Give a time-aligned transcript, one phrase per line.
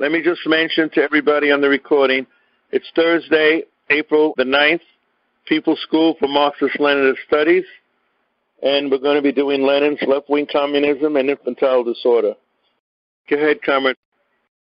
[0.00, 2.26] Let me just mention to everybody on the recording,
[2.72, 4.80] it's Thursday, April the 9th,
[5.44, 7.64] People's School for Marxist-Leninist Studies,
[8.62, 12.32] and we're going to be doing Lenin's left-wing communism and infantile disorder.
[13.28, 13.94] Go ahead, Comrade.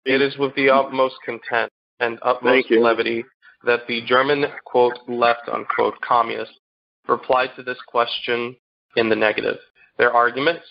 [0.06, 3.26] It is with the utmost content and utmost levity
[3.65, 6.60] that the German, quote, left, unquote, communists
[7.08, 8.56] replied to this question
[8.97, 9.58] in the negative.
[9.97, 10.68] Their arguments,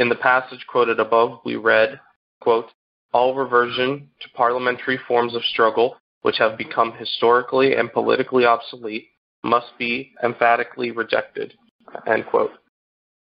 [0.00, 2.00] in the passage quoted above, we read,
[2.40, 2.66] quote,
[3.12, 9.08] all reversion to parliamentary forms of struggle, which have become historically and politically obsolete,
[9.44, 11.54] must be emphatically rejected.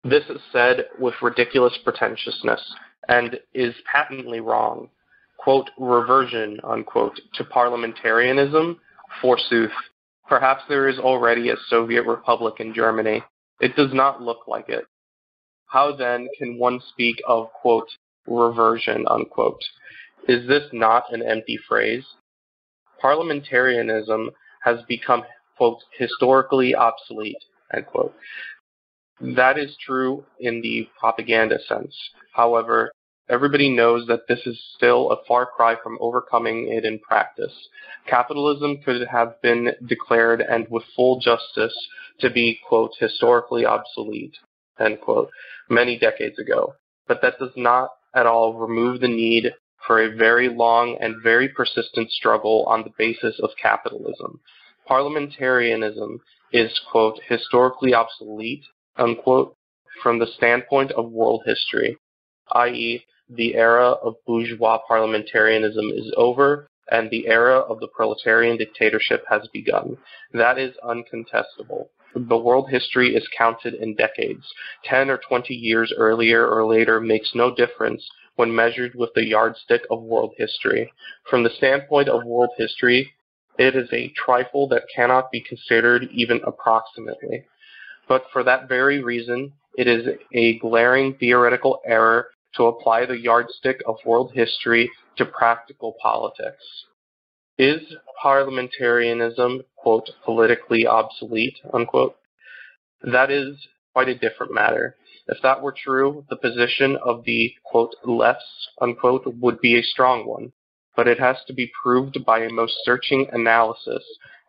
[0.03, 2.61] This is said with ridiculous pretentiousness
[3.07, 4.89] and is patently wrong.
[5.37, 8.79] Quote, reversion, unquote, to parliamentarianism,
[9.21, 9.71] forsooth.
[10.27, 13.23] Perhaps there is already a Soviet republic in Germany.
[13.59, 14.85] It does not look like it.
[15.65, 17.87] How then can one speak of, quote,
[18.29, 19.61] reversion, unquote?
[20.27, 22.05] Is this not an empty phrase?
[23.01, 24.29] Parliamentarianism
[24.63, 25.23] has become,
[25.57, 28.13] quote, historically obsolete, end quote.
[29.21, 31.95] That is true in the propaganda sense.
[32.33, 32.91] However,
[33.29, 37.53] everybody knows that this is still a far cry from overcoming it in practice.
[38.07, 41.75] Capitalism could have been declared and with full justice
[42.19, 44.35] to be, quote, historically obsolete,
[44.79, 45.29] end quote,
[45.69, 46.75] many decades ago.
[47.07, 49.53] But that does not at all remove the need
[49.85, 54.39] for a very long and very persistent struggle on the basis of capitalism.
[54.87, 56.19] Parliamentarianism
[56.51, 58.63] is, quote, historically obsolete
[58.99, 59.55] unquote,
[60.03, 61.97] from the standpoint of world history,
[62.53, 69.23] i.e., the era of bourgeois parliamentarianism is over and the era of the proletarian dictatorship
[69.29, 69.95] has begun.
[70.33, 71.89] That is uncontestable.
[72.15, 74.45] The world history is counted in decades.
[74.85, 79.81] 10 or 20 years earlier or later makes no difference when measured with the yardstick
[79.91, 80.91] of world history.
[81.29, 83.13] From the standpoint of world history,
[83.57, 87.45] it is a trifle that cannot be considered even approximately
[88.09, 93.79] but for that very reason, it is a glaring theoretical error to apply the yardstick
[93.85, 96.63] of world history to practical politics.
[97.59, 97.81] Is
[98.21, 102.15] parliamentarianism, quote, politically obsolete, unquote?
[103.03, 103.55] That is
[103.93, 104.95] quite a different matter.
[105.27, 110.25] If that were true, the position of the, quote, lefts, unquote, would be a strong
[110.25, 110.53] one.
[110.95, 114.03] But it has to be proved by a most searching analysis,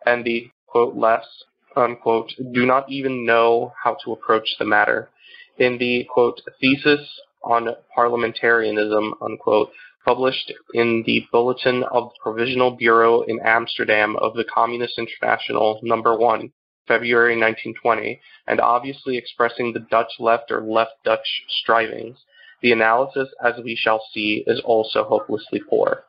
[0.07, 1.43] and the, quote, lefts
[1.75, 5.09] unquote, do not even know how to approach the matter.
[5.57, 7.01] In the, quote, thesis
[7.43, 9.71] on parliamentarianism, unquote,
[10.05, 16.17] published in the Bulletin of the Provisional Bureau in Amsterdam of the Communist International, number
[16.17, 16.51] one,
[16.87, 22.17] February 1920, and obviously expressing the Dutch left or left Dutch strivings,
[22.61, 26.03] the analysis, as we shall see, is also hopelessly poor.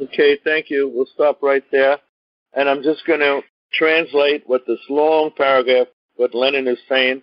[0.00, 0.90] Okay, thank you.
[0.92, 1.98] We'll stop right there.
[2.54, 3.40] And I'm just going to
[3.72, 7.22] translate what this long paragraph, what Lenin is saying,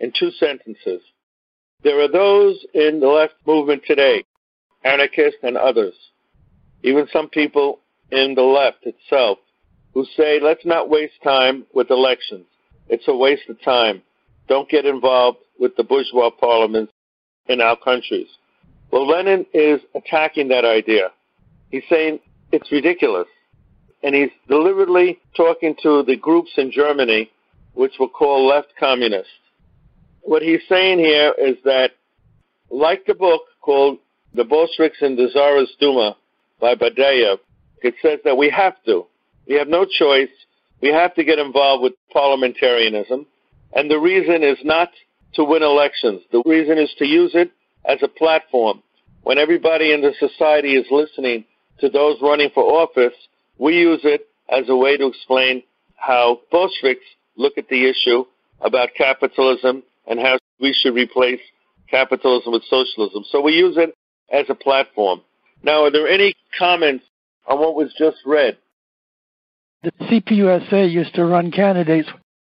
[0.00, 1.02] in two sentences.
[1.82, 4.24] There are those in the left movement today,
[4.84, 5.94] anarchists and others,
[6.82, 7.80] even some people
[8.10, 9.38] in the left itself,
[9.94, 12.44] who say, let's not waste time with elections.
[12.88, 14.02] It's a waste of time.
[14.48, 16.92] Don't get involved with the bourgeois parliaments
[17.46, 18.28] in our countries.
[18.90, 21.10] Well, Lenin is attacking that idea.
[21.70, 22.20] He's saying
[22.52, 23.26] it's ridiculous
[24.02, 27.30] and he's deliberately talking to the groups in Germany
[27.72, 29.32] which were called left communists.
[30.20, 31.92] What he's saying here is that,
[32.70, 33.98] like the book called
[34.34, 36.16] The Bolsheviks and the Tsarist Duma
[36.60, 37.38] by Badaev,
[37.82, 39.06] it says that we have to.
[39.46, 40.30] We have no choice.
[40.82, 43.26] We have to get involved with parliamentarianism.
[43.74, 44.90] And the reason is not
[45.34, 46.22] to win elections.
[46.32, 47.52] The reason is to use it
[47.84, 48.82] as a platform.
[49.22, 51.44] When everybody in the society is listening
[51.80, 53.14] to those running for office,
[53.58, 55.62] we use it as a way to explain
[55.96, 57.04] how Bolsheviks
[57.36, 58.24] look at the issue
[58.60, 61.40] about capitalism and how we should replace
[61.88, 63.24] capitalism with socialism.
[63.30, 63.94] So we use it
[64.32, 65.20] as a platform.
[65.62, 67.04] Now, are there any comments
[67.46, 68.58] on what was just read?
[69.82, 72.08] The CPUSA used to run candidates.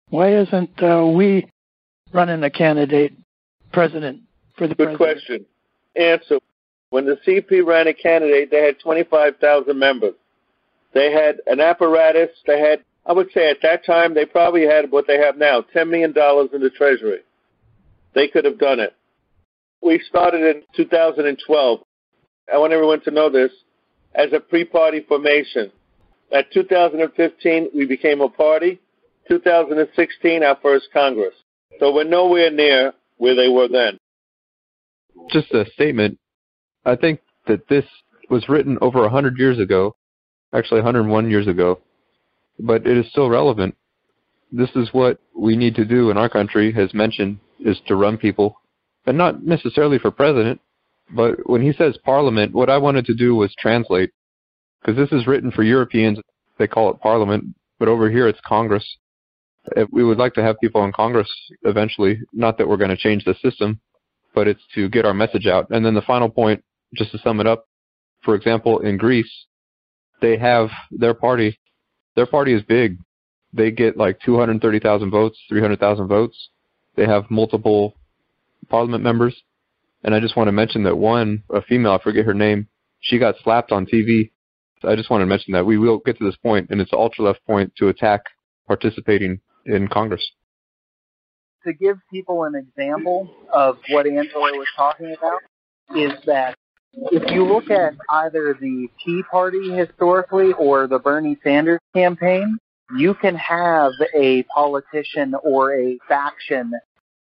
[0.08, 1.48] Why isn't uh, we
[2.12, 3.12] running a candidate
[3.72, 4.22] president
[4.56, 4.98] for the Good president?
[4.98, 5.46] question.
[5.96, 6.38] Answer.
[6.90, 10.14] When the CP ran a candidate, they had 25,000 members.
[10.92, 12.30] They had an apparatus.
[12.46, 15.64] They had, I would say at that time, they probably had what they have now,
[15.74, 17.20] $10 million in the Treasury.
[18.14, 18.94] They could have done it.
[19.84, 21.80] We started in 2012.
[22.52, 23.52] I want everyone to know this
[24.14, 25.70] as a pre-party formation.
[26.32, 28.80] At 2015, we became a party.
[29.28, 31.34] 2016, our first Congress.
[31.80, 33.98] So we're nowhere near where they were then.
[35.30, 36.18] Just a statement.
[36.86, 37.84] I think that this
[38.30, 39.96] was written over 100 years ago,
[40.54, 41.80] actually 101 years ago,
[42.58, 43.76] but it is still relevant.
[44.50, 48.16] This is what we need to do in our country, as mentioned, is to run
[48.16, 48.56] people,
[49.06, 50.60] and not necessarily for president,
[51.14, 54.10] but when he says parliament, what I wanted to do was translate,
[54.80, 56.18] because this is written for Europeans.
[56.58, 57.44] They call it parliament,
[57.78, 58.84] but over here it's Congress.
[59.90, 61.28] We would like to have people in Congress
[61.62, 62.20] eventually.
[62.32, 63.80] Not that we're going to change the system,
[64.34, 65.66] but it's to get our message out.
[65.70, 66.62] And then the final point,
[66.94, 67.66] just to sum it up,
[68.22, 69.46] for example, in Greece,
[70.20, 71.58] they have their party.
[72.14, 72.98] Their party is big.
[73.52, 76.50] They get like 230,000 votes, 300,000 votes.
[76.96, 77.94] They have multiple
[78.68, 79.34] parliament members.
[80.02, 82.68] And I just want to mention that one, a female, I forget her name,
[83.00, 84.30] she got slapped on TV.
[84.80, 85.64] So I just want to mention that.
[85.64, 88.22] We will get to this point, and it's an ultra left point to attack
[88.66, 90.24] participating in Congress.
[91.64, 95.40] To give people an example of what Angela was talking about,
[95.96, 96.54] is that
[96.94, 102.58] if you look at either the Tea Party historically or the Bernie Sanders campaign,
[102.96, 106.72] you can have a politician or a faction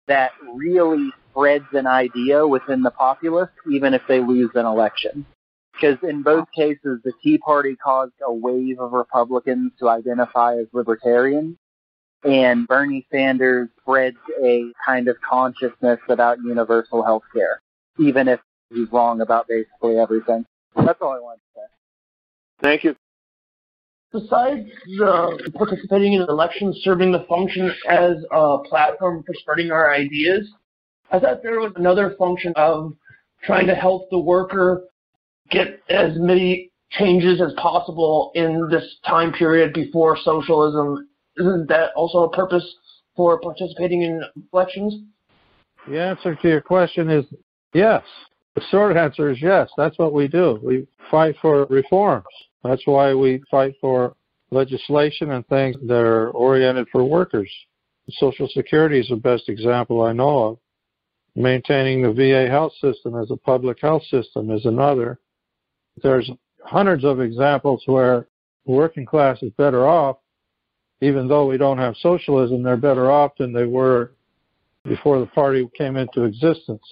[0.08, 5.26] that really spreads an idea within the populace, even if they lose an election.
[5.72, 10.66] Because in both cases, the Tea Party caused a wave of Republicans to identify as
[10.72, 11.56] libertarians,
[12.22, 17.60] and Bernie Sanders spreads a kind of consciousness about universal health care,
[17.98, 18.38] even if
[18.72, 20.46] he's wrong about basically everything.
[20.76, 21.66] That's all I wanted to say.
[22.62, 22.94] Thank you.
[24.12, 24.70] Besides
[25.04, 30.48] uh, participating in elections, serving the function as a platform for spreading our ideas,
[31.10, 32.94] I thought there was another function of
[33.44, 34.84] trying to help the worker
[35.50, 41.08] get as many changes as possible in this time period before socialism.
[41.36, 42.64] Isn't that also a purpose
[43.16, 44.22] for participating in
[44.52, 44.94] elections?
[45.88, 47.24] The answer to your question is
[47.72, 48.02] yes.
[48.54, 49.68] The short answer is yes.
[49.76, 50.60] That's what we do.
[50.62, 52.24] We fight for reforms.
[52.62, 54.14] That's why we fight for
[54.50, 57.50] legislation and things that are oriented for workers.
[58.10, 60.58] Social Security is the best example I know of.
[61.36, 65.18] Maintaining the VA health system as a public health system is another.
[66.02, 66.30] There's
[66.64, 68.28] hundreds of examples where
[68.66, 70.18] working class is better off,
[71.00, 74.12] even though we don't have socialism, they're better off than they were
[74.84, 76.82] before the party came into existence.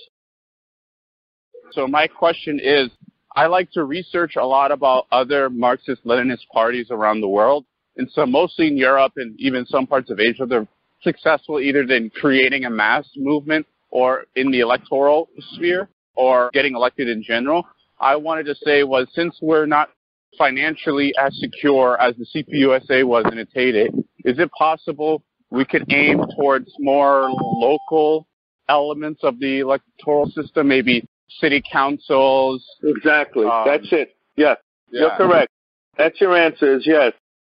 [1.70, 2.90] So my question is,
[3.34, 7.64] I like to research a lot about other Marxist-Leninist parties around the world,
[7.96, 10.66] and so mostly in Europe and even some parts of Asia, they're
[11.02, 17.08] successful either in creating a mass movement or in the electoral sphere or getting elected
[17.08, 17.64] in general.
[18.00, 19.90] I wanted to say was since we're not
[20.36, 23.88] financially as secure as the CPUSA was in its heyday,
[24.24, 28.26] is it possible we could aim towards more local
[28.68, 31.06] elements of the electoral system, maybe
[31.40, 32.64] city councils.
[32.82, 33.44] Exactly.
[33.44, 34.16] Um, That's it.
[34.36, 34.56] Yes.
[34.90, 35.00] Yeah.
[35.00, 35.50] You're correct.
[35.98, 37.12] That's your answer is yes.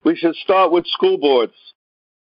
[0.04, 1.54] We should start with school boards.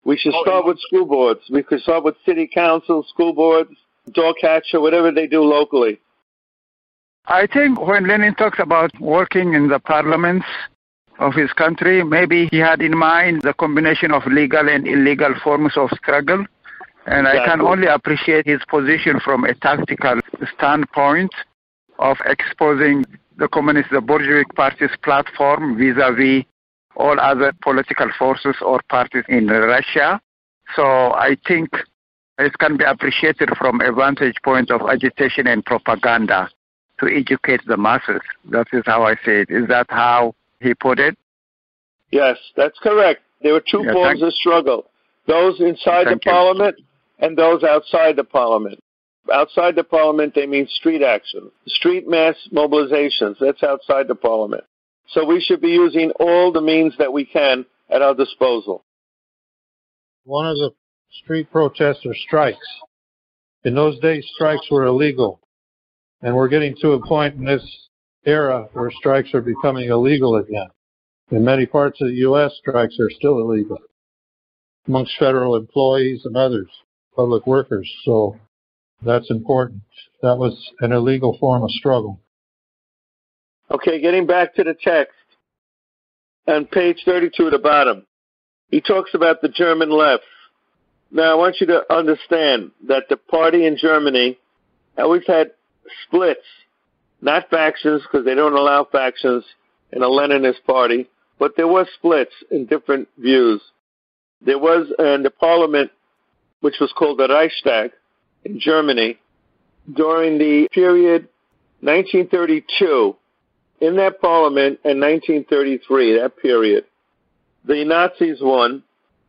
[0.05, 1.41] We should Oh, start with school boards.
[1.49, 3.71] We could start with city council, school boards,
[4.13, 5.99] dog catcher, whatever they do locally.
[7.25, 10.45] I think when Lenin talks about working in the parliaments
[11.19, 15.73] of his country, maybe he had in mind the combination of legal and illegal forms
[15.75, 16.45] of struggle.
[17.05, 20.19] And I can only appreciate his position from a tactical
[20.55, 21.31] standpoint
[21.99, 23.05] of exposing
[23.37, 26.43] the Communist, the Bolshevik Party's platform vis-a-vis
[26.95, 30.19] all other political forces or parties in Russia.
[30.75, 31.69] So I think
[32.39, 36.49] it can be appreciated from a vantage point of agitation and propaganda
[36.99, 38.21] to educate the masses.
[38.49, 39.49] That is how I say it.
[39.49, 41.17] Is that how he put it?
[42.11, 43.21] Yes, that's correct.
[43.41, 44.89] There were two Yeah, forms thank- of struggle.
[45.27, 46.31] Those inside Thank the you.
[46.31, 46.75] parliament
[47.19, 48.81] and those outside the parliament.
[49.31, 53.37] Outside the parliament, they mean street action, street mass mobilizations.
[53.39, 54.63] That's outside the parliament.
[55.09, 58.85] So we should be using all the means that we can at our disposal.
[60.23, 60.71] One of the
[61.23, 62.67] street protests or strikes.
[63.63, 65.39] In those days, strikes were illegal.
[66.21, 67.63] And we're getting to a point in this
[68.25, 70.67] era where strikes are becoming illegal again.
[71.31, 73.77] In many parts of the U.S., strikes are still illegal
[74.87, 76.69] amongst federal employees and others,
[77.15, 77.91] public workers.
[78.05, 78.37] So
[79.01, 79.81] that's important.
[80.21, 82.19] That was an illegal form of struggle.
[83.69, 85.13] Okay, getting back to the text.
[86.47, 88.05] On page 32 at the bottom,
[88.69, 90.23] he talks about the German left.
[91.11, 94.37] Now, I want you to understand that the party in Germany
[94.97, 95.51] uh, always had
[96.05, 96.45] splits,
[97.21, 99.43] not factions, because they don't allow factions
[99.91, 101.09] in a Leninist party,
[101.39, 103.61] but there were splits in different views.
[104.41, 105.91] There was uh, in the parliament,
[106.59, 107.91] which was called the Reichstag
[108.43, 109.17] in Germany,
[109.93, 111.29] during the period
[111.81, 113.15] 1932
[113.79, 116.85] in that parliament in 1933, that period,
[117.63, 118.83] the Nazis won,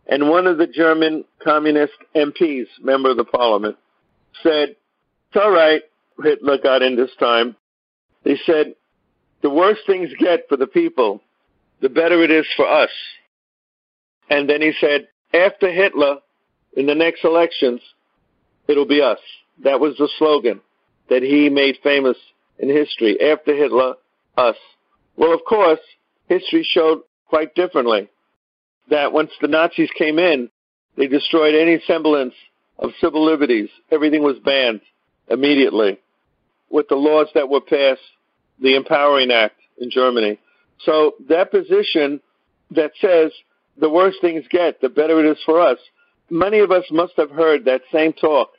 [0.09, 3.77] and one of the German communist MPs, member of the parliament,
[4.43, 5.83] said, It's all right,
[6.23, 7.57] Hitler got in this time.
[8.25, 8.75] He said,
[9.43, 11.21] The worse things get for the people,
[11.81, 12.91] the better it is for us.
[14.31, 16.19] And then he said, After Hitler,
[16.75, 17.81] in the next elections,
[18.67, 19.19] it'll be us.
[19.63, 20.61] That was the slogan
[21.11, 22.17] that he made famous
[22.59, 23.21] in history.
[23.21, 23.95] After Hitler,
[24.37, 24.57] us.
[25.17, 25.81] Well, of course,
[26.29, 28.09] history showed quite differently
[28.91, 30.51] that once the Nazis came in,
[30.97, 32.35] they destroyed any semblance
[32.79, 33.69] of civil liberties.
[33.91, 34.81] Everything was banned
[35.29, 35.99] immediately
[36.71, 38.01] with the laws that were passed,
[38.61, 40.39] the Empowering Act in Germany.
[40.85, 42.21] So that position
[42.73, 43.33] that says
[43.81, 45.79] the worse things get, the better it is for us.
[46.31, 48.51] Many of us must have heard that same talk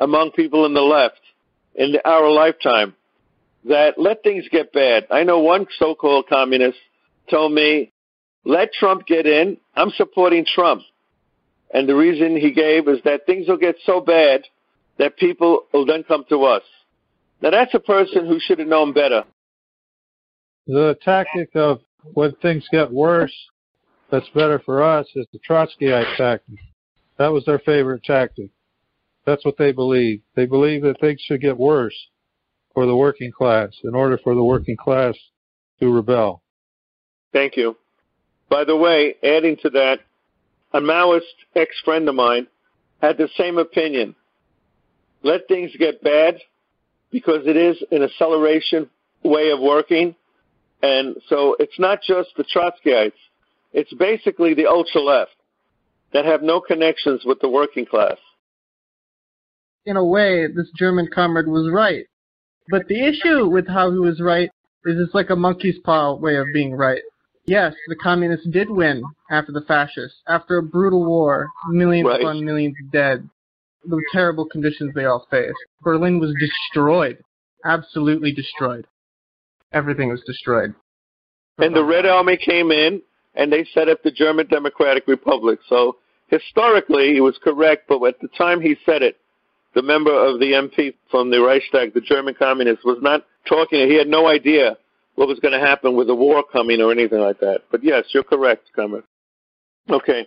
[0.00, 1.20] among people in the left
[1.74, 2.94] in our lifetime
[3.64, 5.06] that let things get bad.
[5.10, 6.78] I know one so-called communist
[7.30, 7.92] told me,
[8.44, 9.58] let Trump get in.
[9.74, 10.82] I'm supporting Trump.
[11.72, 14.42] And the reason he gave is that things will get so bad
[14.98, 16.62] that people will then come to us.
[17.40, 19.24] Now that's a person who should have known better.
[20.66, 21.80] The tactic of
[22.12, 23.34] when things get worse,
[24.10, 26.58] that's better for us is the Trotskyite tactic.
[27.18, 28.50] That was their favorite tactic.
[29.26, 30.20] That's what they believe.
[30.36, 31.96] They believe that things should get worse
[32.74, 35.14] for the working class in order for the working class
[35.80, 36.42] to rebel.
[37.32, 37.76] Thank you.
[38.48, 40.00] By the way, adding to that,
[40.72, 41.22] a Maoist
[41.54, 42.46] ex friend of mine
[43.00, 44.14] had the same opinion.
[45.22, 46.38] Let things get bad
[47.10, 48.90] because it is an acceleration
[49.22, 50.14] way of working.
[50.82, 53.12] And so it's not just the Trotskyites,
[53.72, 55.34] it's basically the ultra left
[56.12, 58.16] that have no connections with the working class.
[59.86, 62.06] In a way, this German comrade was right.
[62.70, 64.50] But the issue with how he was right
[64.86, 67.02] is it's like a monkey's paw way of being right.
[67.46, 72.20] Yes, the communists did win after the fascists, after a brutal war, millions right.
[72.20, 73.28] upon millions dead,
[73.84, 75.54] the terrible conditions they all faced.
[75.82, 77.18] Berlin was destroyed,
[77.64, 78.86] absolutely destroyed.
[79.72, 80.74] Everything was destroyed.
[81.58, 83.02] And the Red Army came in
[83.34, 85.58] and they set up the German Democratic Republic.
[85.68, 85.98] So
[86.28, 89.16] historically, he was correct, but at the time he said it,
[89.74, 93.88] the member of the MP from the Reichstag, the German communist, was not talking.
[93.88, 94.76] He had no idea
[95.14, 97.62] what was going to happen with the war coming or anything like that.
[97.70, 99.04] But yes, you're correct, Comer.
[99.88, 100.26] Okay.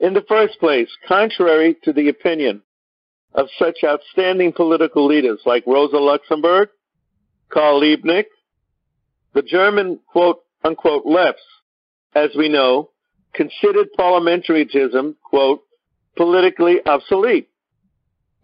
[0.00, 2.62] In the first place, contrary to the opinion
[3.34, 6.68] of such outstanding political leaders like Rosa Luxemburg,
[7.48, 8.24] Karl Liebknecht,
[9.34, 11.42] the German quote unquote lefts,
[12.14, 12.90] as we know,
[13.34, 15.62] considered parliamentarism, quote,
[16.16, 17.48] politically obsolete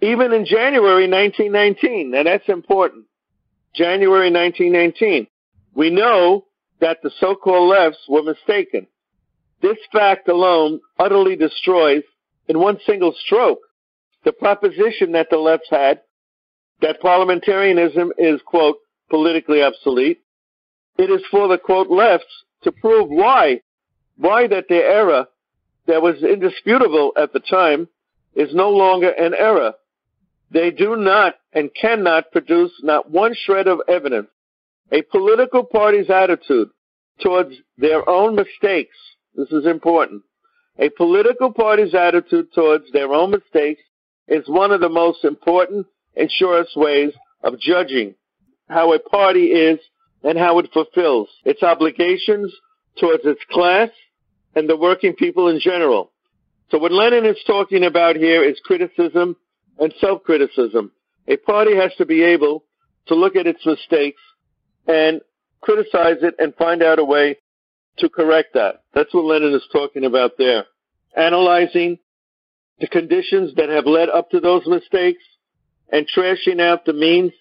[0.04, 2.11] even in January 1919.
[2.11, 3.07] Now that's important.
[3.75, 5.26] January 1919.
[5.75, 6.47] We know
[6.81, 8.87] that the so-called lefts were mistaken.
[9.61, 12.02] This fact alone utterly destroys,
[12.49, 13.61] in one single stroke,
[14.25, 16.00] the proposition that the lefts had
[16.81, 18.76] that parliamentarianism is, quote,
[19.09, 20.21] politically obsolete.
[20.99, 23.61] It is for the, quote, lefts to prove why,
[24.16, 25.26] why that their error
[25.87, 27.88] that was indisputable at the time
[28.35, 29.75] is no longer an error.
[30.54, 34.28] they do not and cannot produce not one shred of evidence.
[34.92, 36.68] A political party's attitude
[37.20, 38.96] towards their own mistakes,
[39.34, 40.22] this is important.
[40.78, 43.82] A political party's attitude towards their own mistakes
[44.28, 45.86] is one of the most important
[46.16, 47.12] and surest ways
[47.42, 48.14] of judging
[48.68, 49.78] how a party is
[50.22, 52.52] and how it fulfills its obligations
[52.98, 53.90] towards its class
[54.54, 56.10] and the working people in general.
[56.70, 59.36] So what Lenin is talking about here is criticism
[59.78, 60.92] and self-criticism.
[61.28, 62.64] A party has to be able
[63.08, 64.20] to look at its mistakes
[64.86, 65.20] and
[65.60, 67.38] criticize it and find out a way
[67.98, 68.82] to correct that.
[68.94, 70.66] That's what Lenin is talking about there.
[71.16, 71.98] Analyzing
[72.80, 75.22] the conditions that have led up to those mistakes
[75.90, 77.32] and trashing out the means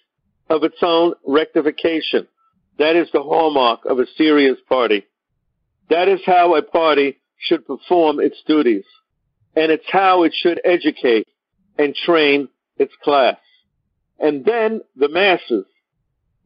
[0.49, 2.27] of its own rectification.
[2.77, 5.05] That is the hallmark of a serious party.
[5.89, 8.85] That is how a party should perform its duties.
[9.55, 11.27] And it's how it should educate
[11.77, 13.37] and train its class.
[14.19, 15.65] And then the masses.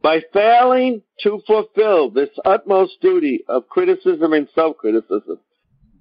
[0.02, 5.38] By failing to fulfill this utmost duty of criticism and self-criticism,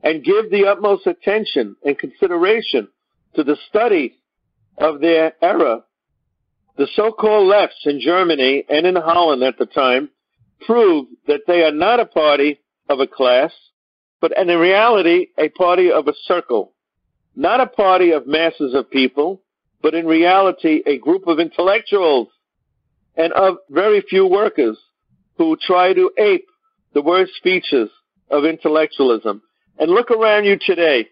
[0.03, 2.87] and give the utmost attention and consideration
[3.35, 4.15] to the study
[4.77, 5.83] of their era,
[6.77, 10.09] the so-called lefts in Germany and in Holland at the time
[10.65, 13.51] proved that they are not a party of a class,
[14.21, 16.73] but in reality a party of a circle.
[17.35, 19.41] Not a party of masses of people,
[19.81, 22.27] but in reality a group of intellectuals
[23.17, 24.77] and of very few workers
[25.37, 26.45] who try to ape
[26.93, 27.89] the worst features
[28.29, 29.41] of intellectualism.
[29.79, 31.09] And look around you today,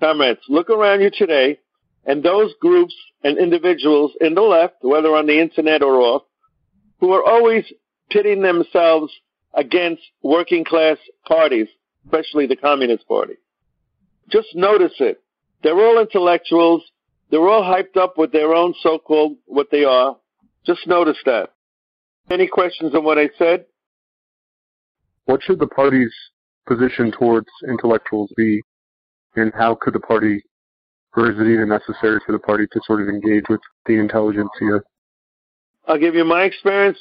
[0.00, 1.58] comrades, look around you today,
[2.06, 6.22] and those groups and individuals in the left, whether on the internet or off,
[7.00, 7.64] who are always
[8.10, 9.12] pitting themselves
[9.54, 11.68] against working class parties,
[12.04, 13.34] especially the Communist Party.
[14.30, 15.20] Just notice it.
[15.62, 16.82] They're all intellectuals.
[17.30, 20.16] They're all hyped up with their own so-called what they are.
[20.66, 21.50] Just notice that.
[22.30, 23.64] Any questions on what I said?
[25.24, 26.12] What should the party's
[26.66, 28.62] position towards intellectuals be,
[29.36, 30.42] and how could the party,
[31.16, 34.80] or is it even necessary for the party to sort of engage with the intelligentsia?
[35.86, 36.98] I'll give you my experience.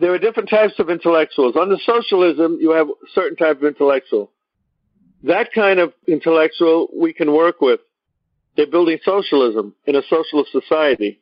[0.00, 1.56] There are different types of intellectuals.
[1.56, 4.32] Under socialism, you have a certain type of intellectual.
[5.24, 7.80] That kind of intellectual we can work with.
[8.56, 11.20] They're building socialism in a socialist society.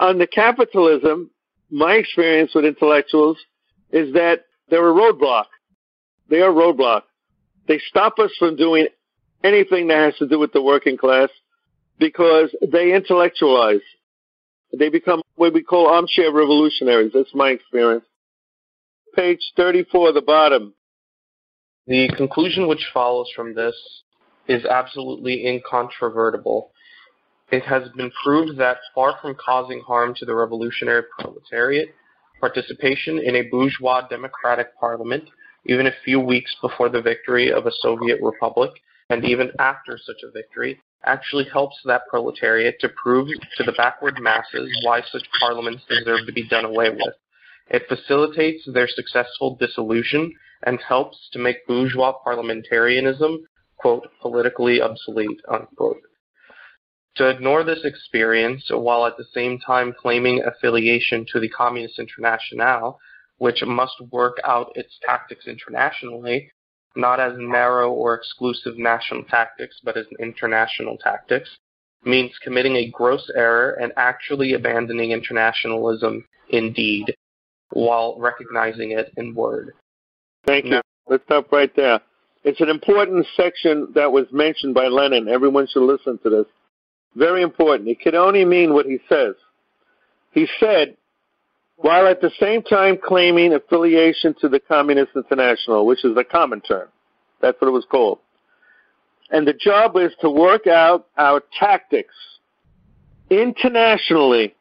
[0.00, 1.30] Under capitalism,
[1.70, 3.38] my experience with intellectuals
[3.90, 5.46] is that they're a roadblock.
[6.28, 7.02] They are a roadblock.
[7.66, 8.88] They stop us from doing
[9.42, 11.28] anything that has to do with the working class
[11.98, 13.80] because they intellectualize.
[14.76, 17.12] They become what we call armchair revolutionaries.
[17.14, 18.04] That's my experience.
[19.14, 20.74] Page 34, the bottom.
[21.86, 23.74] The conclusion which follows from this
[24.46, 26.70] is absolutely incontrovertible.
[27.50, 31.88] It has been proved that far from causing harm to the revolutionary proletariat,
[32.40, 35.24] participation in a bourgeois democratic parliament,
[35.64, 38.70] even a few weeks before the victory of a Soviet republic,
[39.08, 44.20] and even after such a victory, actually helps that proletariat to prove to the backward
[44.20, 47.14] masses why such parliaments deserve to be done away with.
[47.68, 50.32] It facilitates their successful dissolution
[50.64, 53.46] and helps to make bourgeois parliamentarianism,
[53.78, 56.00] quote, politically obsolete, unquote.
[57.18, 63.00] To ignore this experience while at the same time claiming affiliation to the Communist Internationale,
[63.38, 66.48] which must work out its tactics internationally,
[66.94, 71.50] not as narrow or exclusive national tactics, but as international tactics,
[72.04, 77.12] means committing a gross error and actually abandoning internationalism in deed,
[77.70, 79.72] while recognizing it in word.
[80.46, 80.80] Thank you.
[81.08, 82.00] Let's stop right there.
[82.44, 85.26] It's an important section that was mentioned by Lenin.
[85.28, 86.46] Everyone should listen to this.
[87.14, 87.88] Very important.
[87.88, 89.34] It could only mean what he says.
[90.32, 90.96] He said,
[91.76, 96.60] while at the same time claiming affiliation to the Communist International, which is a common
[96.60, 96.88] term.
[97.40, 98.18] That's what it was called.
[99.30, 102.14] And the job is to work out our tactics
[103.30, 104.54] internationally,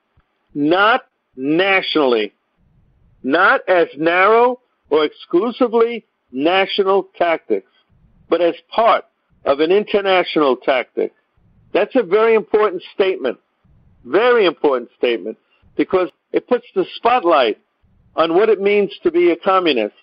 [0.53, 1.01] not
[1.35, 2.33] nationally.
[3.23, 7.71] Not as narrow or exclusively national tactics,
[8.29, 9.05] but as part
[9.43, 11.13] of an international tactic.
[11.73, 13.37] That's a very important statement.
[14.05, 15.37] Very important statement
[15.75, 17.59] because it puts the spotlight
[18.15, 19.95] on what it means to be a communist.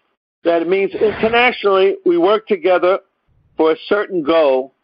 [0.44, 3.00] That it means internationally we work together
[3.56, 4.74] for a certain goal.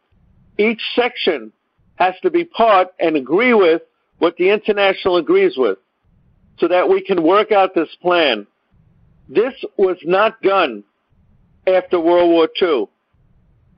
[0.59, 1.53] Each section
[1.97, 3.83] has to be part and agree with
[4.19, 5.79] what the international agrees with
[6.59, 8.47] so that we can work out this plan.
[9.29, 10.85] This was not done
[11.67, 12.89] after World War II.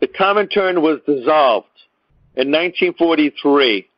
[0.00, 1.66] The Comintern was dissolved
[2.34, 3.88] in 1943.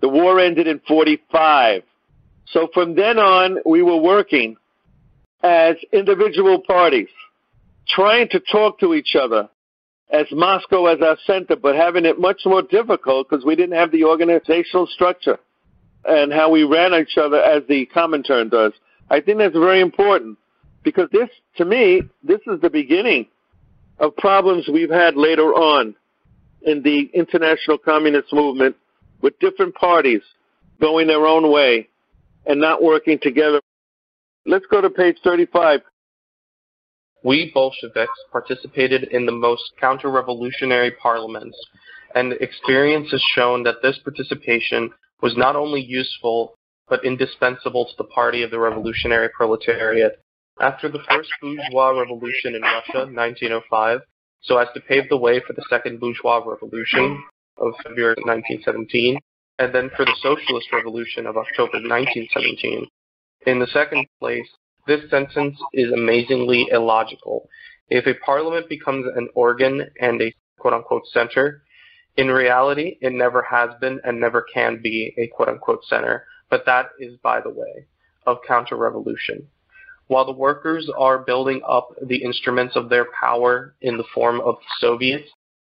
[0.00, 1.82] The war ended in 45.
[2.46, 4.56] So from then on, we were working
[5.42, 7.08] as individual parties,
[7.88, 9.48] trying to talk to each other
[10.10, 13.90] as Moscow as our center, but having it much more difficult because we didn't have
[13.90, 15.38] the organizational structure
[16.04, 18.72] and how we ran each other as the Comintern does.
[19.08, 20.38] I think that's very important
[20.82, 23.26] because this, to me, this is the beginning
[23.98, 25.94] of problems we've had later on
[26.66, 28.76] in the international communist movement
[29.20, 30.22] with different parties
[30.80, 31.88] going their own way
[32.46, 33.60] and not working together.
[34.46, 35.80] Let's go to page 35.
[37.24, 41.56] We Bolsheviks participated in the most counter-revolutionary parliaments,
[42.16, 44.90] and experience has shown that this participation
[45.22, 46.54] was not only useful,
[46.88, 50.20] but indispensable to the party of the revolutionary proletariat.
[50.60, 54.00] After the first bourgeois revolution in Russia, 1905,
[54.42, 57.22] so as to pave the way for the second bourgeois revolution
[57.58, 59.18] of February 1917,
[59.58, 62.86] and then for the socialist revolution of October 1917.
[63.46, 64.48] In the second place,
[64.86, 67.48] this sentence is amazingly illogical.
[67.88, 71.62] If a parliament becomes an organ and a quote unquote center,
[72.16, 76.66] in reality, it never has been and never can be a quote unquote center, but
[76.66, 77.86] that is by the way
[78.26, 79.48] of counter revolution.
[80.08, 84.56] While the workers are building up the instruments of their power in the form of
[84.78, 85.30] Soviets,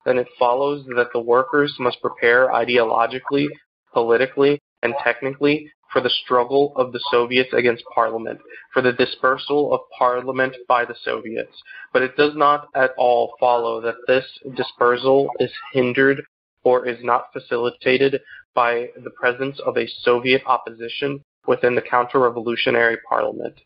[0.05, 3.47] then it follows that the workers must prepare ideologically,
[3.93, 8.39] politically, and technically for the struggle of the Soviets against Parliament,
[8.73, 11.63] for the dispersal of Parliament by the Soviets.
[11.93, 16.21] But it does not at all follow that this dispersal is hindered
[16.63, 18.19] or is not facilitated
[18.53, 23.61] by the presence of a Soviet opposition within the counter-revolutionary parliament.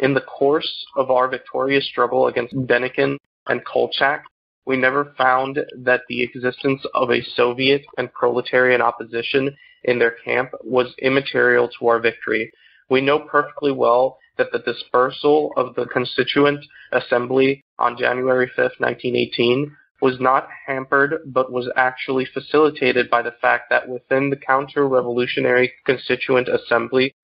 [0.00, 4.24] In the course of our victorious struggle against Denikin and Kolchak,
[4.64, 10.52] we never found that the existence of a Soviet and proletarian opposition in their camp
[10.62, 12.50] was immaterial to our victory.
[12.88, 19.76] We know perfectly well that the dispersal of the Constituent Assembly on January 5, 1918,
[20.00, 26.48] was not hampered but was actually facilitated by the fact that within the counter-revolutionary Constituent
[26.48, 27.14] Assembly,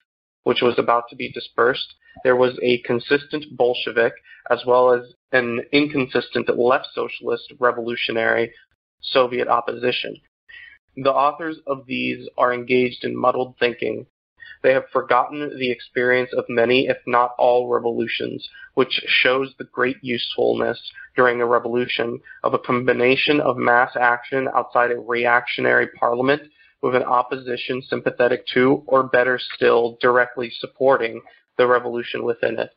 [0.46, 4.12] which was about to be dispersed, there was a consistent Bolshevik
[4.48, 8.52] as well as an inconsistent left socialist revolutionary
[9.00, 10.14] Soviet opposition.
[10.94, 14.06] The authors of these are engaged in muddled thinking.
[14.62, 19.96] They have forgotten the experience of many, if not all, revolutions, which shows the great
[20.00, 20.80] usefulness
[21.16, 26.42] during a revolution of a combination of mass action outside a reactionary parliament
[26.82, 31.20] with an opposition sympathetic to, or better still, directly supporting
[31.56, 32.70] the revolution within it.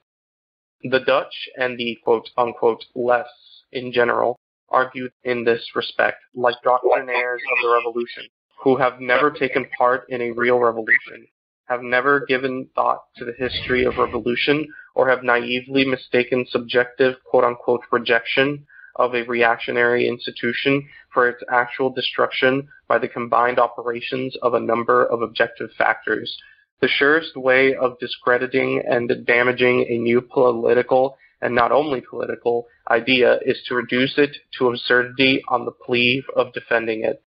[0.83, 3.27] The Dutch and the quote unquote less
[3.71, 8.23] in general argue in this respect, like doctrinaires of the revolution,
[8.63, 11.27] who have never taken part in a real revolution,
[11.65, 17.43] have never given thought to the history of revolution, or have naively mistaken subjective quote
[17.43, 18.65] unquote rejection
[18.99, 25.05] of a reactionary institution for its actual destruction by the combined operations of a number
[25.05, 26.37] of objective factors,
[26.81, 33.39] the surest way of discrediting and damaging a new political and not only political idea
[33.45, 37.23] is to reduce it to absurdity on the plea of defending it.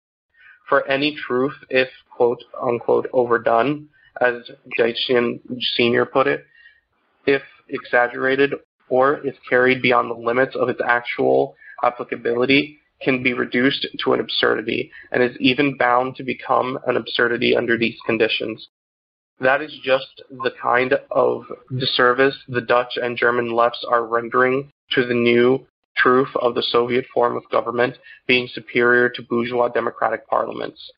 [0.67, 3.87] For any truth, if quote unquote overdone,
[4.19, 4.35] as
[4.77, 5.39] Dietzgen
[5.75, 6.05] Sr.
[6.05, 6.45] put it,
[7.25, 8.53] if exaggerated
[8.91, 14.19] or if carried beyond the limits of its actual applicability, can be reduced to an
[14.19, 18.67] absurdity and is even bound to become an absurdity under these conditions.
[19.39, 21.45] That is just the kind of
[21.79, 25.65] disservice the Dutch and German lefts are rendering to the new
[25.97, 30.91] truth of the Soviet form of government being superior to bourgeois democratic parliaments.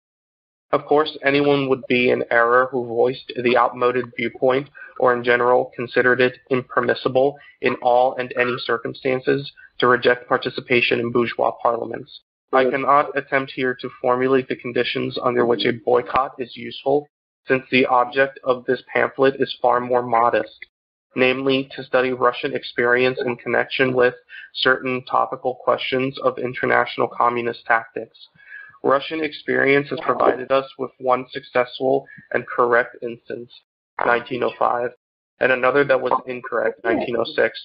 [0.72, 5.72] Of course, anyone would be in error who voiced the outmoded viewpoint or in general
[5.76, 12.22] considered it impermissible in all and any circumstances to reject participation in bourgeois parliaments.
[12.52, 17.08] I cannot attempt here to formulate the conditions under which a boycott is useful
[17.48, 20.66] since the object of this pamphlet is far more modest,
[21.16, 24.14] namely to study Russian experience in connection with
[24.54, 28.18] certain topical questions of international communist tactics.
[28.84, 33.52] Russian experience has provided us with one successful and correct instance,
[34.00, 34.92] 1905,
[35.40, 37.60] and another that was incorrect, 1906.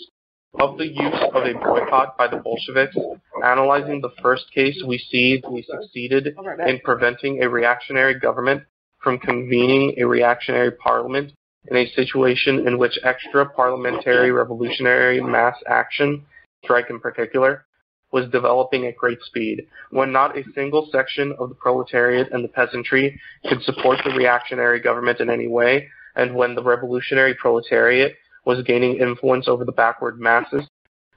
[0.60, 2.96] Of the use of a boycott by the Bolsheviks,
[3.44, 8.62] analyzing the first case, we see we succeeded oh, in preventing a reactionary government
[9.02, 11.32] from convening a reactionary parliament
[11.70, 16.24] in a situation in which extra parliamentary revolutionary mass action,
[16.64, 17.66] strike in particular,
[18.10, 22.48] was developing at great speed, when not a single section of the proletariat and the
[22.48, 28.62] peasantry could support the reactionary government in any way, and when the revolutionary proletariat was
[28.64, 30.64] gaining influence over the backward masses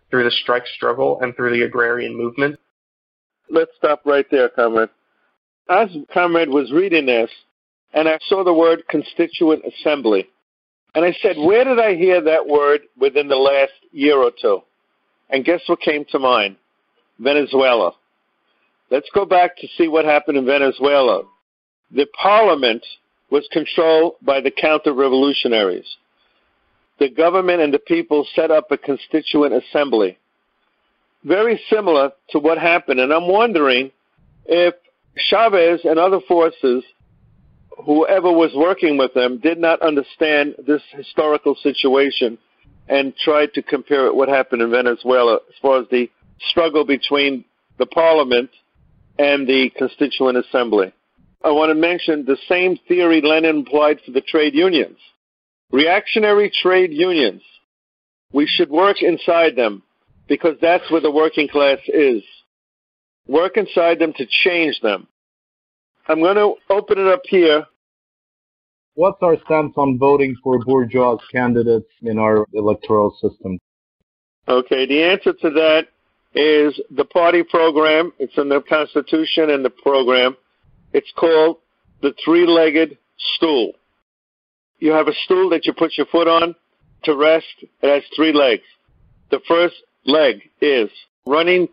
[0.10, 2.58] through the strike struggle and through the agrarian movement.
[3.50, 4.90] Let's stop right there, comrade.
[5.70, 7.30] As comrade was reading this,
[7.94, 10.30] and I saw the word constituent assembly.
[10.94, 14.62] And I said, where did I hear that word within the last year or two?
[15.30, 16.58] And guess what came to mind?
[17.20, 17.94] Venezuela.
[18.90, 21.24] Let's go back to see what happened in Venezuela.
[21.92, 22.86] The parliament
[23.32, 25.86] was controlled by the counter revolutionaries.
[27.00, 30.20] The government and the people set up a constituent assembly.
[31.24, 33.00] Very similar to what happened.
[33.00, 33.92] And I'm wondering
[34.46, 34.76] if
[35.16, 36.84] Chavez and other forces
[37.86, 42.38] whoever was working with them did not understand this historical situation
[42.88, 46.10] and tried to compare it what happened in Venezuela as far as the
[46.50, 47.46] struggle between
[47.78, 48.50] the parliament
[49.18, 50.92] and the constituent assembly.
[51.44, 54.98] I want to mention the same theory Lenin applied for the trade unions.
[55.72, 57.42] Reactionary trade unions.
[58.32, 59.84] We should work inside them
[60.28, 62.24] because that's where the working class is.
[63.28, 65.08] Work inside them to change them.
[66.08, 67.66] I'm going to open it up here.
[68.96, 73.58] What's our stance on voting for bourgeois candidates in our electoral system?
[74.48, 75.88] Okay, the answer to that
[76.34, 78.12] is the party program.
[78.20, 80.36] It's in the Constitution and the program.
[80.94, 81.58] It's called
[82.02, 82.98] the three legged
[83.36, 83.74] stool.
[84.80, 86.56] You have a stool that you put your foot on
[87.04, 87.46] to rest.
[87.82, 88.64] It has three legs.
[89.30, 89.76] The first
[90.06, 90.90] leg is
[91.26, 91.68] running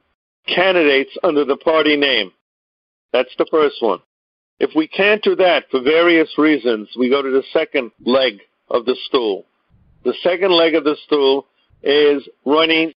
[0.46, 2.33] candidates under the party name.
[3.12, 4.00] That's the first one.
[4.61, 8.85] If we can't do that for various reasons, we go to the second leg of
[8.85, 9.46] the stool.
[10.04, 11.46] The second leg of the stool
[11.83, 12.92] is running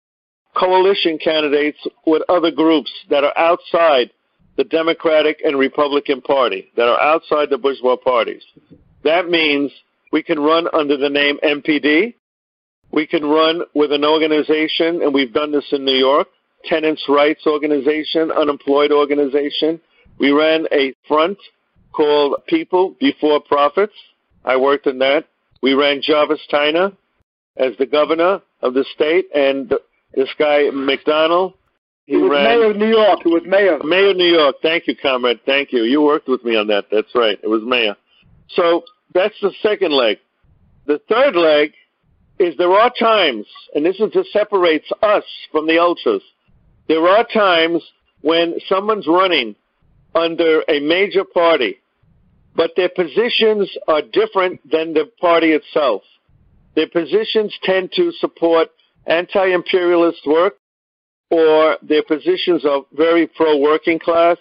[0.56, 4.10] coalition candidates with other groups that are outside
[4.60, 8.42] the Democratic and Republican Party, that are outside the bourgeois parties.
[9.04, 9.72] That means
[10.12, 12.12] we can run under the name MPD.
[12.92, 16.28] We can run with an organization, and we've done this in New York,
[16.66, 19.80] tenants' rights organization, unemployed organization.
[20.18, 21.38] We ran a front
[21.92, 23.94] called People Before Profits.
[24.44, 25.24] I worked in that.
[25.62, 26.94] We ran Jarvis Tyner
[27.56, 29.72] as the governor of the state, and
[30.14, 31.54] this guy McDonald.
[32.06, 33.20] He, he was ran, mayor of New York.
[33.22, 33.78] He was mayor.
[33.84, 34.56] Mayor of New York.
[34.62, 35.40] Thank you, comrade.
[35.46, 35.84] Thank you.
[35.84, 36.86] You worked with me on that.
[36.90, 37.38] That's right.
[37.42, 37.96] It was mayor.
[38.48, 38.84] So
[39.14, 40.18] that's the second leg.
[40.86, 41.72] The third leg
[42.38, 46.22] is there are times, and this is what separates us from the ultras.
[46.88, 47.82] There are times
[48.22, 49.54] when someone's running
[50.14, 51.76] under a major party,
[52.56, 56.02] but their positions are different than the party itself.
[56.74, 58.70] Their positions tend to support
[59.06, 60.54] anti-imperialist work,
[61.30, 64.36] or their positions are very pro-working class,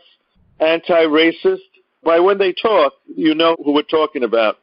[0.59, 1.59] anti-racist.
[2.03, 4.57] By when they talk, you know who we're talking about.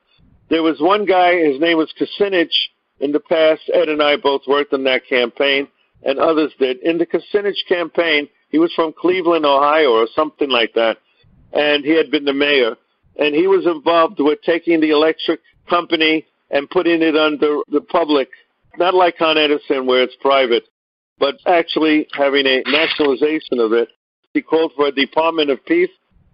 [0.48, 2.54] There was one guy, his name was Kucinich.
[2.98, 5.68] In the past, Ed and I both worked on that campaign,
[6.02, 6.78] and others did.
[6.78, 10.96] In the Kucinich campaign, he was from Cleveland, Ohio, or something like that,
[11.52, 12.76] and he had been the mayor.
[13.18, 18.28] And he was involved with taking the electric company and putting it under the public,
[18.78, 20.64] not like Con Edison where it's private,
[21.18, 23.88] but actually having a nationalization of it.
[24.34, 25.90] He called for a Department of Peace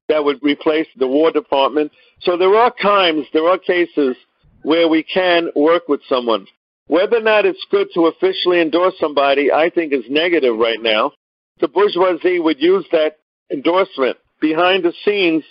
[0.08, 1.92] that would replace the War Department.
[2.20, 4.16] So there are times, there are cases
[4.62, 6.46] where we can work with someone.
[6.88, 11.12] Whether or not it's good to officially endorse somebody, I think is negative right now.
[11.60, 13.18] The bourgeoisie would use that
[13.52, 14.16] endorsement.
[14.40, 15.44] Behind the scenes,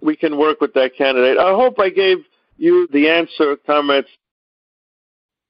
[0.00, 1.38] we can work with that candidate.
[1.38, 2.18] I hope I gave
[2.56, 4.08] you the answer, comrades.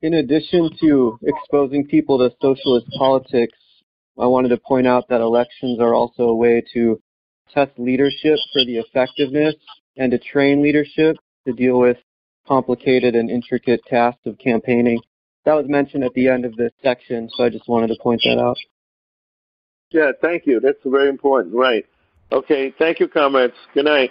[0.03, 3.57] In addition to exposing people to socialist politics,
[4.19, 7.01] I wanted to point out that elections are also a way to
[7.55, 9.55] test leadership for the effectiveness
[9.97, 11.99] and to train leadership to deal with
[12.49, 15.01] complicated and intricate tasks of campaigning.
[15.45, 18.23] That was mentioned at the end of this section, so I just wanted to point
[18.25, 18.57] that out.
[19.93, 20.59] Yeah, thank you.
[20.59, 21.55] That's very important.
[21.55, 21.87] Right.
[22.33, 22.75] Okay.
[22.77, 23.55] Thank you, comrades.
[23.75, 24.11] Good night.